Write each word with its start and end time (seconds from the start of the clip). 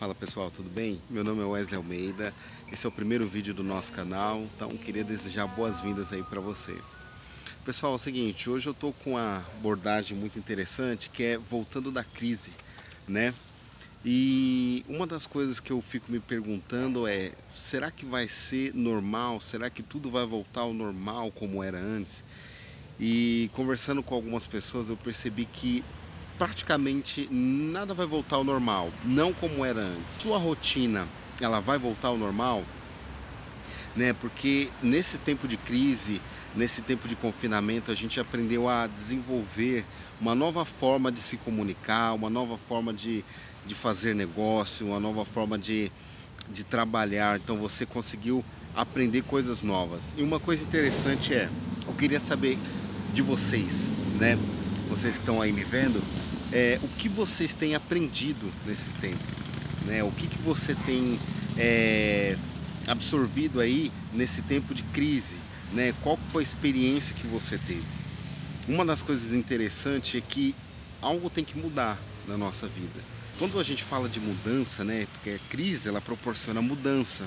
Fala 0.00 0.14
pessoal, 0.14 0.50
tudo 0.50 0.70
bem? 0.70 0.98
Meu 1.10 1.22
nome 1.22 1.42
é 1.42 1.44
Wesley 1.44 1.76
Almeida, 1.76 2.32
esse 2.72 2.86
é 2.86 2.88
o 2.88 2.92
primeiro 2.92 3.28
vídeo 3.28 3.52
do 3.52 3.62
nosso 3.62 3.92
canal, 3.92 4.40
então 4.56 4.70
queria 4.70 5.04
desejar 5.04 5.46
boas-vindas 5.46 6.10
aí 6.10 6.22
para 6.22 6.40
você. 6.40 6.74
Pessoal, 7.66 7.92
é 7.92 7.96
o 7.96 7.98
seguinte, 7.98 8.48
hoje 8.48 8.66
eu 8.66 8.72
tô 8.72 8.92
com 8.92 9.10
uma 9.10 9.44
abordagem 9.58 10.16
muito 10.16 10.38
interessante 10.38 11.10
que 11.10 11.22
é 11.22 11.36
voltando 11.36 11.92
da 11.92 12.02
crise, 12.02 12.52
né? 13.06 13.34
E 14.02 14.86
uma 14.88 15.06
das 15.06 15.26
coisas 15.26 15.60
que 15.60 15.70
eu 15.70 15.82
fico 15.82 16.10
me 16.10 16.18
perguntando 16.18 17.06
é, 17.06 17.32
será 17.54 17.90
que 17.90 18.06
vai 18.06 18.26
ser 18.26 18.74
normal? 18.74 19.38
Será 19.38 19.68
que 19.68 19.82
tudo 19.82 20.10
vai 20.10 20.24
voltar 20.24 20.62
ao 20.62 20.72
normal 20.72 21.30
como 21.30 21.62
era 21.62 21.78
antes? 21.78 22.24
E 22.98 23.50
conversando 23.52 24.02
com 24.02 24.14
algumas 24.14 24.46
pessoas 24.46 24.88
eu 24.88 24.96
percebi 24.96 25.44
que 25.44 25.84
praticamente 26.40 27.28
nada 27.30 27.92
vai 27.92 28.06
voltar 28.06 28.36
ao 28.36 28.44
normal, 28.44 28.90
não 29.04 29.30
como 29.30 29.62
era 29.62 29.82
antes. 29.82 30.14
Sua 30.14 30.38
rotina, 30.38 31.06
ela 31.38 31.60
vai 31.60 31.76
voltar 31.76 32.08
ao 32.08 32.16
normal, 32.16 32.64
né? 33.94 34.14
Porque 34.14 34.70
nesse 34.82 35.18
tempo 35.18 35.46
de 35.46 35.58
crise, 35.58 36.18
nesse 36.56 36.80
tempo 36.80 37.06
de 37.06 37.14
confinamento, 37.14 37.92
a 37.92 37.94
gente 37.94 38.18
aprendeu 38.18 38.70
a 38.70 38.86
desenvolver 38.86 39.84
uma 40.18 40.34
nova 40.34 40.64
forma 40.64 41.12
de 41.12 41.20
se 41.20 41.36
comunicar, 41.36 42.14
uma 42.14 42.30
nova 42.30 42.56
forma 42.56 42.90
de, 42.90 43.22
de 43.66 43.74
fazer 43.74 44.14
negócio, 44.14 44.86
uma 44.86 44.98
nova 44.98 45.26
forma 45.26 45.58
de, 45.58 45.92
de 46.48 46.64
trabalhar. 46.64 47.36
Então 47.36 47.58
você 47.58 47.84
conseguiu 47.84 48.42
aprender 48.74 49.20
coisas 49.24 49.62
novas. 49.62 50.14
E 50.16 50.22
uma 50.22 50.40
coisa 50.40 50.64
interessante 50.64 51.34
é, 51.34 51.50
eu 51.86 51.92
queria 51.92 52.18
saber 52.18 52.56
de 53.12 53.20
vocês, 53.20 53.92
né? 54.18 54.38
Vocês 54.88 55.16
que 55.16 55.22
estão 55.22 55.40
aí 55.40 55.52
me 55.52 55.62
vendo, 55.62 56.02
é, 56.52 56.78
o 56.82 56.88
que 56.88 57.08
vocês 57.08 57.54
têm 57.54 57.74
aprendido 57.74 58.52
nesses 58.66 58.94
tempos, 58.94 59.26
né? 59.86 60.02
O 60.02 60.10
que, 60.10 60.26
que 60.26 60.38
você 60.38 60.74
tem 60.74 61.18
é, 61.56 62.36
absorvido 62.86 63.60
aí 63.60 63.92
nesse 64.12 64.42
tempo 64.42 64.74
de 64.74 64.82
crise, 64.82 65.36
né? 65.72 65.94
Qual 66.02 66.16
foi 66.16 66.42
a 66.42 66.44
experiência 66.44 67.14
que 67.14 67.26
você 67.26 67.58
teve? 67.58 67.84
Uma 68.68 68.84
das 68.84 69.02
coisas 69.02 69.32
interessantes 69.32 70.14
é 70.14 70.20
que 70.20 70.54
algo 71.00 71.30
tem 71.30 71.44
que 71.44 71.56
mudar 71.58 71.98
na 72.26 72.36
nossa 72.36 72.66
vida. 72.68 73.00
Quando 73.38 73.58
a 73.58 73.62
gente 73.62 73.82
fala 73.82 74.08
de 74.08 74.20
mudança, 74.20 74.84
né? 74.84 75.06
Porque 75.12 75.30
a 75.30 75.38
crise 75.50 75.88
ela 75.88 76.00
proporciona 76.00 76.60
mudança. 76.60 77.24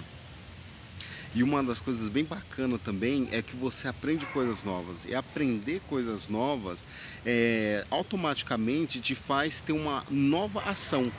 E 1.36 1.42
uma 1.42 1.64
das 1.64 1.80
coisas 1.80 2.10
bem 2.10 2.24
bacanas 2.24 2.80
também 2.82 3.28
é 3.32 3.42
que 3.42 3.56
você 3.56 3.88
aprende 3.88 4.26
coisas 4.28 4.64
novas. 4.64 5.04
E 5.06 5.16
aprender 5.16 5.82
coisas 5.90 6.28
novas 6.28 6.86
é, 7.26 7.84
automaticamente 7.90 9.00
te 9.00 9.16
faz 9.16 9.64
ter 9.64 9.74
uma 9.74 10.04
nova 10.12 10.62
ação. 10.62 11.12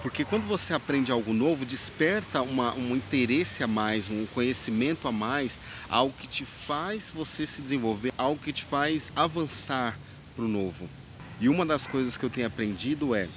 Porque 0.00 0.24
quando 0.24 0.48
você 0.48 0.72
aprende 0.72 1.12
algo 1.12 1.32
novo, 1.34 1.66
desperta 1.66 2.40
uma, 2.42 2.74
um 2.74 2.96
interesse 2.96 3.62
a 3.62 3.68
mais, 3.68 4.10
um 4.10 4.26
conhecimento 4.26 5.06
a 5.06 5.12
mais, 5.12 5.58
algo 5.88 6.12
que 6.18 6.26
te 6.26 6.44
faz 6.44 7.12
você 7.14 7.46
se 7.46 7.62
desenvolver, 7.62 8.12
algo 8.16 8.42
que 8.42 8.52
te 8.52 8.64
faz 8.64 9.12
avançar 9.14 9.96
para 10.34 10.44
o 10.44 10.48
novo. 10.48 10.88
E 11.40 11.48
uma 11.48 11.64
das 11.64 11.86
coisas 11.86 12.16
que 12.16 12.24
eu 12.24 12.30
tenho 12.30 12.46
aprendido 12.46 13.14
é, 13.14 13.28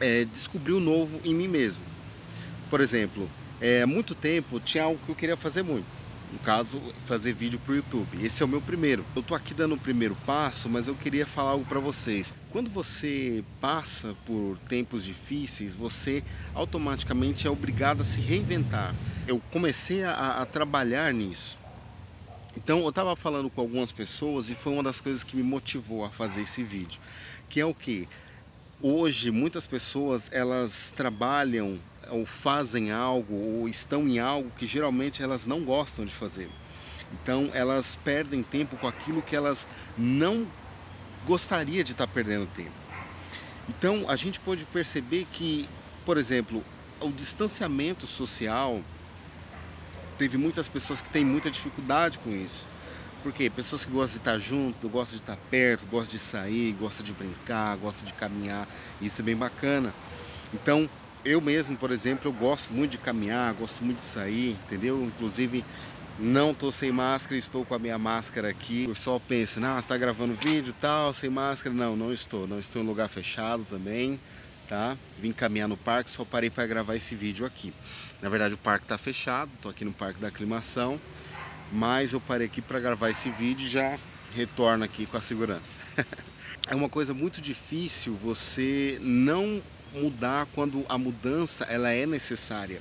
é 0.00 0.24
descobrir 0.24 0.72
o 0.72 0.80
novo 0.80 1.20
em 1.24 1.34
mim 1.34 1.46
mesmo. 1.46 1.82
Por 2.68 2.80
exemplo, 2.80 3.30
é, 3.60 3.84
muito 3.86 4.14
tempo 4.14 4.60
tinha 4.60 4.84
algo 4.84 5.00
que 5.04 5.10
eu 5.10 5.14
queria 5.14 5.36
fazer 5.36 5.62
muito. 5.62 5.86
No 6.32 6.38
caso, 6.40 6.80
fazer 7.06 7.32
vídeo 7.32 7.58
para 7.58 7.72
o 7.72 7.76
YouTube. 7.76 8.22
Esse 8.22 8.42
é 8.42 8.46
o 8.46 8.48
meu 8.48 8.60
primeiro. 8.60 9.02
Eu 9.16 9.20
estou 9.20 9.34
aqui 9.34 9.54
dando 9.54 9.74
o 9.74 9.78
primeiro 9.78 10.14
passo, 10.26 10.68
mas 10.68 10.86
eu 10.86 10.94
queria 10.94 11.26
falar 11.26 11.52
algo 11.52 11.64
para 11.64 11.80
vocês. 11.80 12.34
Quando 12.50 12.68
você 12.68 13.42
passa 13.60 14.14
por 14.26 14.58
tempos 14.68 15.04
difíceis, 15.04 15.74
você 15.74 16.22
automaticamente 16.54 17.46
é 17.46 17.50
obrigado 17.50 18.02
a 18.02 18.04
se 18.04 18.20
reinventar. 18.20 18.94
Eu 19.26 19.40
comecei 19.50 20.04
a, 20.04 20.42
a 20.42 20.46
trabalhar 20.46 21.14
nisso. 21.14 21.56
Então, 22.54 22.80
eu 22.80 22.88
estava 22.90 23.16
falando 23.16 23.48
com 23.48 23.62
algumas 23.62 23.90
pessoas 23.90 24.50
e 24.50 24.54
foi 24.54 24.72
uma 24.74 24.82
das 24.82 25.00
coisas 25.00 25.24
que 25.24 25.34
me 25.34 25.42
motivou 25.42 26.04
a 26.04 26.10
fazer 26.10 26.42
esse 26.42 26.62
vídeo. 26.62 27.00
Que 27.48 27.60
é 27.60 27.64
o 27.64 27.72
que? 27.72 28.06
Hoje, 28.80 29.32
muitas 29.32 29.66
pessoas, 29.66 30.30
elas 30.32 30.92
trabalham 30.96 31.80
ou 32.10 32.24
fazem 32.24 32.92
algo 32.92 33.34
ou 33.34 33.68
estão 33.68 34.06
em 34.06 34.20
algo 34.20 34.52
que 34.56 34.68
geralmente 34.68 35.20
elas 35.20 35.46
não 35.46 35.64
gostam 35.64 36.04
de 36.04 36.14
fazer. 36.14 36.48
Então 37.12 37.50
elas 37.52 37.96
perdem 37.96 38.40
tempo 38.40 38.76
com 38.76 38.86
aquilo 38.86 39.20
que 39.20 39.34
elas 39.34 39.66
não 39.96 40.46
gostaria 41.26 41.82
de 41.82 41.90
estar 41.90 42.06
perdendo 42.06 42.46
tempo. 42.54 42.70
Então 43.68 44.08
a 44.08 44.14
gente 44.14 44.38
pode 44.38 44.64
perceber 44.66 45.26
que, 45.32 45.68
por 46.04 46.16
exemplo, 46.16 46.64
o 47.00 47.10
distanciamento 47.10 48.06
social 48.06 48.80
teve 50.16 50.38
muitas 50.38 50.68
pessoas 50.68 51.02
que 51.02 51.10
têm 51.10 51.24
muita 51.24 51.50
dificuldade 51.50 52.20
com 52.20 52.30
isso. 52.30 52.64
Porque 53.22 53.50
pessoas 53.50 53.84
que 53.84 53.90
gostam 53.90 54.14
de 54.14 54.18
estar 54.18 54.38
junto, 54.38 54.88
gostam 54.88 55.16
de 55.16 55.22
estar 55.22 55.36
perto, 55.50 55.86
gostam 55.86 56.16
de 56.16 56.22
sair, 56.22 56.72
gostam 56.72 57.04
de 57.04 57.12
brincar, 57.12 57.76
gostam 57.76 58.06
de 58.06 58.14
caminhar, 58.14 58.66
isso 59.00 59.20
é 59.20 59.24
bem 59.24 59.36
bacana. 59.36 59.92
Então, 60.54 60.88
eu 61.24 61.40
mesmo, 61.40 61.76
por 61.76 61.90
exemplo, 61.90 62.28
eu 62.28 62.32
gosto 62.32 62.72
muito 62.72 62.92
de 62.92 62.98
caminhar, 62.98 63.52
gosto 63.54 63.84
muito 63.84 63.96
de 63.96 64.04
sair, 64.04 64.56
entendeu? 64.64 65.02
Inclusive, 65.04 65.64
não 66.18 66.52
estou 66.52 66.72
sem 66.72 66.90
máscara, 66.90 67.36
estou 67.36 67.64
com 67.64 67.74
a 67.74 67.78
minha 67.78 67.98
máscara 67.98 68.48
aqui. 68.48 68.86
O 68.86 68.94
pessoal 68.94 69.20
pensa, 69.20 69.60
você 69.60 69.78
está 69.78 69.96
gravando 69.96 70.34
vídeo 70.34 70.74
tal, 70.80 71.12
sem 71.12 71.30
máscara. 71.30 71.74
Não, 71.74 71.96
não 71.96 72.12
estou. 72.12 72.46
Não 72.46 72.58
estou 72.58 72.82
em 72.82 72.84
um 72.84 72.88
lugar 72.88 73.08
fechado 73.08 73.64
também, 73.64 74.18
tá? 74.68 74.96
Vim 75.20 75.32
caminhar 75.32 75.68
no 75.68 75.76
parque, 75.76 76.10
só 76.10 76.24
parei 76.24 76.50
para 76.50 76.66
gravar 76.66 76.96
esse 76.96 77.14
vídeo 77.14 77.46
aqui. 77.46 77.72
Na 78.20 78.28
verdade, 78.28 78.54
o 78.54 78.58
parque 78.58 78.84
está 78.84 78.98
fechado, 78.98 79.50
estou 79.54 79.70
aqui 79.70 79.84
no 79.84 79.92
Parque 79.92 80.20
da 80.20 80.28
Aclimação, 80.28 81.00
mas 81.72 82.12
eu 82.12 82.20
parei 82.20 82.46
aqui 82.46 82.60
para 82.60 82.80
gravar 82.80 83.10
esse 83.10 83.30
vídeo 83.30 83.66
e 83.66 83.70
já 83.70 83.98
retorno 84.34 84.84
aqui 84.84 85.06
com 85.06 85.16
a 85.16 85.20
segurança. 85.20 85.80
é 86.68 86.74
uma 86.74 86.88
coisa 86.88 87.14
muito 87.14 87.40
difícil 87.40 88.14
você 88.14 88.98
não 89.00 89.62
mudar 89.94 90.46
quando 90.54 90.84
a 90.88 90.98
mudança 90.98 91.64
ela 91.64 91.90
é 91.90 92.06
necessária. 92.06 92.80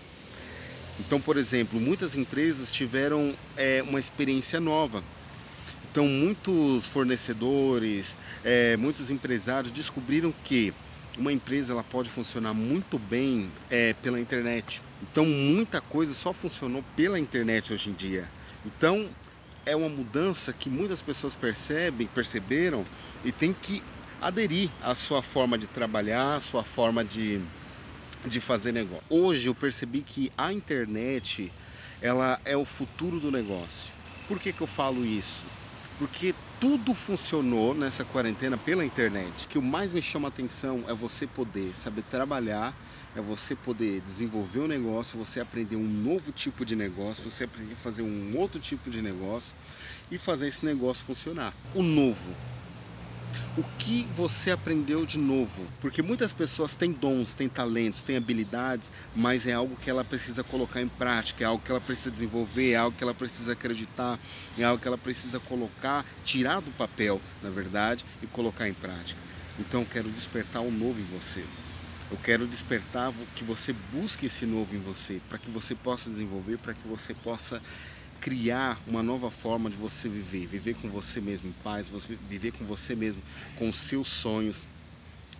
Então, 0.99 1.21
por 1.21 1.37
exemplo, 1.37 1.79
muitas 1.79 2.15
empresas 2.15 2.71
tiveram 2.71 3.33
é, 3.55 3.83
uma 3.87 3.99
experiência 3.99 4.59
nova. 4.59 5.03
Então, 5.91 6.07
muitos 6.07 6.87
fornecedores, 6.87 8.17
é, 8.43 8.75
muitos 8.77 9.09
empresários 9.09 9.71
descobriram 9.71 10.33
que 10.43 10.73
uma 11.17 11.31
empresa 11.31 11.73
ela 11.73 11.83
pode 11.83 12.09
funcionar 12.09 12.53
muito 12.53 12.99
bem 12.99 13.49
é, 13.69 13.93
pela 13.93 14.19
internet. 14.19 14.81
Então, 15.01 15.25
muita 15.25 15.81
coisa 15.81 16.13
só 16.13 16.33
funcionou 16.33 16.83
pela 16.95 17.19
internet 17.19 17.73
hoje 17.73 17.89
em 17.89 17.93
dia. 17.93 18.29
Então, 18.67 19.09
é 19.65 19.75
uma 19.75 19.89
mudança 19.89 20.51
que 20.51 20.69
muitas 20.69 21.01
pessoas 21.01 21.35
percebem, 21.35 22.07
perceberam 22.07 22.85
e 23.23 23.31
tem 23.31 23.53
que 23.53 23.81
aderir 24.21 24.69
à 24.81 24.93
sua 24.93 25.21
forma 25.21 25.57
de 25.57 25.67
trabalhar, 25.67 26.35
à 26.35 26.39
sua 26.39 26.63
forma 26.63 27.03
de, 27.03 27.41
de 28.25 28.39
fazer 28.41 28.73
negócio. 28.73 29.03
Hoje 29.09 29.47
eu 29.47 29.55
percebi 29.55 30.01
que 30.01 30.31
a 30.37 30.51
internet 30.51 31.51
ela 32.01 32.39
é 32.45 32.55
o 32.57 32.65
futuro 32.65 33.19
do 33.19 33.31
negócio. 33.31 33.91
Por 34.27 34.39
que, 34.39 34.51
que 34.51 34.61
eu 34.61 34.67
falo 34.67 35.05
isso? 35.05 35.45
Porque 35.97 36.35
tudo 36.59 36.93
funcionou 36.93 37.73
nessa 37.73 38.03
quarentena 38.03 38.57
pela 38.57 38.83
internet. 38.83 39.45
O 39.45 39.47
que 39.47 39.59
mais 39.59 39.93
me 39.93 40.01
chama 40.01 40.27
a 40.27 40.29
atenção 40.29 40.83
é 40.87 40.93
você 40.93 41.25
poder 41.25 41.73
saber 41.75 42.03
trabalhar, 42.03 42.75
é 43.17 43.21
você 43.21 43.55
poder 43.55 44.01
desenvolver 44.01 44.59
um 44.59 44.67
negócio, 44.67 45.17
você 45.17 45.39
aprender 45.39 45.75
um 45.75 45.87
novo 45.87 46.31
tipo 46.31 46.63
de 46.63 46.75
negócio, 46.75 47.29
você 47.29 47.45
aprender 47.45 47.73
a 47.73 47.77
fazer 47.77 48.03
um 48.03 48.37
outro 48.37 48.59
tipo 48.59 48.91
de 48.91 49.01
negócio 49.01 49.55
e 50.11 50.17
fazer 50.17 50.47
esse 50.47 50.63
negócio 50.63 51.05
funcionar. 51.05 51.51
O 51.73 51.81
novo, 51.81 52.31
o 53.57 53.63
que 53.79 54.07
você 54.13 54.51
aprendeu 54.51 55.03
de 55.03 55.17
novo? 55.17 55.65
Porque 55.81 56.03
muitas 56.03 56.31
pessoas 56.31 56.75
têm 56.75 56.91
dons, 56.91 57.33
têm 57.33 57.49
talentos, 57.49 58.03
têm 58.03 58.17
habilidades, 58.17 58.91
mas 59.15 59.47
é 59.47 59.53
algo 59.53 59.75
que 59.75 59.89
ela 59.89 60.05
precisa 60.05 60.43
colocar 60.43 60.79
em 60.79 60.87
prática, 60.87 61.43
é 61.43 61.47
algo 61.47 61.63
que 61.63 61.71
ela 61.71 61.81
precisa 61.81 62.11
desenvolver, 62.11 62.73
é 62.73 62.75
algo 62.75 62.95
que 62.95 63.03
ela 63.03 63.15
precisa 63.15 63.53
acreditar, 63.53 64.19
é 64.57 64.63
algo 64.63 64.79
que 64.79 64.87
ela 64.87 64.97
precisa 64.97 65.39
colocar, 65.39 66.05
tirar 66.23 66.61
do 66.61 66.71
papel, 66.71 67.19
na 67.41 67.49
verdade, 67.49 68.05
e 68.21 68.27
colocar 68.27 68.69
em 68.69 68.73
prática. 68.75 69.19
Então 69.59 69.83
quero 69.83 70.07
despertar 70.11 70.61
o 70.61 70.69
novo 70.69 70.99
em 70.99 71.05
você. 71.05 71.43
Eu 72.09 72.17
quero 72.17 72.47
despertar 72.47 73.13
que 73.35 73.43
você 73.43 73.73
busque 73.91 74.27
esse 74.27 74.45
novo 74.45 74.73
em 74.73 74.79
você, 74.79 75.19
para 75.27 75.37
que 75.37 75.51
você 75.51 75.75
possa 75.75 76.09
desenvolver, 76.09 76.57
para 76.57 76.73
que 76.73 76.87
você 76.87 77.13
possa 77.13 77.61
criar 78.21 78.79
uma 78.87 79.03
nova 79.03 79.29
forma 79.29 79.69
de 79.69 79.75
você 79.75 80.07
viver, 80.07 80.47
viver 80.47 80.75
com 80.75 80.89
você 80.89 81.19
mesmo 81.19 81.49
em 81.49 81.51
paz, 81.63 81.91
viver 82.29 82.53
com 82.53 82.63
você 82.65 82.95
mesmo, 82.95 83.21
com 83.57 83.67
os 83.67 83.75
seus 83.75 84.07
sonhos, 84.07 84.63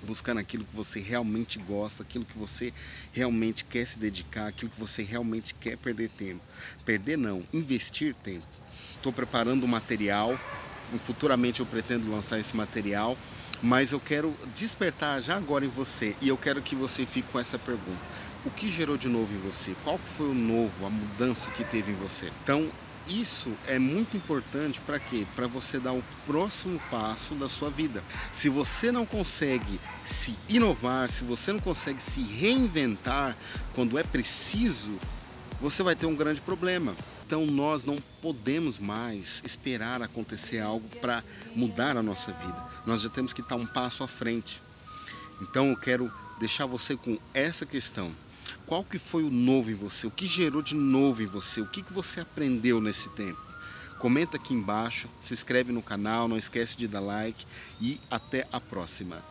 buscando 0.06 0.40
aquilo 0.40 0.66
que 0.66 0.76
você 0.76 1.00
realmente 1.00 1.58
gosta, 1.58 2.04
aquilo 2.04 2.26
que 2.26 2.38
você 2.38 2.74
realmente 3.14 3.64
quer 3.64 3.88
se 3.88 3.98
dedicar, 3.98 4.48
aquilo 4.48 4.70
que 4.70 4.80
você 4.80 5.04
realmente 5.04 5.56
quer 5.56 5.78
perder 5.78 6.10
tempo. 6.10 6.42
Perder 6.86 7.18
não, 7.18 7.44
investir 7.54 8.14
tempo. 8.14 8.46
Estou 8.94 9.14
preparando 9.14 9.64
um 9.64 9.68
material, 9.68 10.38
futuramente 11.00 11.62
eu 11.62 11.66
pretendo 11.66 12.12
lançar 12.12 12.40
esse 12.40 12.56
material 12.58 13.18
Mas 13.62 13.92
eu 13.92 14.00
quero 14.00 14.36
despertar 14.56 15.22
já 15.22 15.36
agora 15.36 15.66
em 15.66 15.70
você 15.70 16.16
e 16.22 16.28
eu 16.28 16.38
quero 16.38 16.62
que 16.62 16.76
você 16.76 17.06
fique 17.06 17.28
com 17.32 17.40
essa 17.40 17.58
pergunta. 17.58 18.18
O 18.46 18.52
que 18.52 18.70
gerou 18.70 18.98
de 18.98 19.08
novo 19.08 19.34
em 19.34 19.40
você? 19.40 19.76
Qual 19.84 19.98
foi 19.98 20.30
o 20.30 20.34
novo, 20.34 20.86
a 20.86 20.90
mudança 20.90 21.52
que 21.52 21.64
teve 21.64 21.92
em 21.92 21.96
você? 21.96 22.32
Então, 22.44 22.70
isso 23.08 23.54
é 23.68 23.80
muito 23.80 24.18
importante 24.18 24.82
para 24.82 25.00
quê? 25.00 25.26
Para 25.36 25.48
você 25.48 25.80
dar 25.80 25.94
o 25.94 26.04
próximo 26.26 26.80
passo 26.92 27.36
da 27.36 27.48
sua 27.48 27.70
vida. 27.70 28.04
Se 28.32 28.50
você 28.50 28.92
não 28.92 29.06
consegue 29.06 29.80
se 30.04 30.38
inovar, 30.50 31.10
se 31.10 31.24
você 31.24 31.52
não 31.52 31.60
consegue 31.60 32.02
se 32.02 32.22
reinventar 32.22 33.36
quando 33.74 33.98
é 33.98 34.04
preciso, 34.04 34.94
você 35.62 35.84
vai 35.84 35.96
ter 35.96 36.06
um 36.06 36.16
grande 36.16 36.42
problema. 36.42 36.96
Então 37.28 37.46
nós 37.46 37.84
não 37.84 37.98
podemos 38.22 38.80
mais 38.80 39.42
esperar 39.46 40.02
acontecer 40.02 40.60
algo 40.60 40.88
para 41.02 41.22
mudar 41.54 41.98
a 41.98 42.02
nossa 42.02 42.32
vida. 42.32 42.66
Nós 42.86 43.02
já 43.02 43.10
temos 43.10 43.34
que 43.34 43.42
estar 43.42 43.58
um 43.58 43.66
passo 43.66 44.02
à 44.02 44.08
frente. 44.08 44.62
Então 45.42 45.68
eu 45.68 45.76
quero 45.76 46.10
deixar 46.40 46.66
você 46.66 46.96
com 46.96 47.20
essa 47.34 47.66
questão. 47.66 48.14
Qual 48.66 48.82
que 48.82 48.98
foi 48.98 49.24
o 49.24 49.30
novo 49.30 49.70
em 49.70 49.74
você? 49.74 50.08
O 50.08 50.12
que 50.12 50.26
gerou 50.26 50.62
de 50.62 50.74
novo 50.74 51.22
em 51.22 51.26
você? 51.26 51.60
O 51.60 51.68
que, 51.68 51.84
que 51.84 51.92
você 51.92 52.22
aprendeu 52.22 52.80
nesse 52.80 53.10
tempo? 53.10 53.42
Comenta 54.00 54.38
aqui 54.38 54.54
embaixo, 54.54 55.10
se 55.20 55.34
inscreve 55.34 55.74
no 55.74 55.82
canal, 55.82 56.30
não 56.30 56.38
esquece 56.38 56.78
de 56.78 56.88
dar 56.88 57.02
like 57.02 57.46
e 57.82 58.00
até 58.10 58.48
a 58.54 58.62
próxima. 58.62 59.22